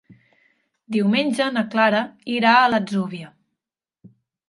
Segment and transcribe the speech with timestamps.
[0.95, 2.01] Diumenge na Clara
[2.39, 3.33] irà a l'Atzúbia.